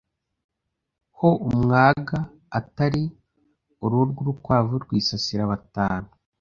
ho 1.17 1.29
umwaga 1.49 2.17
utari 2.59 3.03
uruhu 3.83 4.03
rw’urukwavu 4.11 4.73
rwisasira 4.83 5.43
batanu 5.51 6.07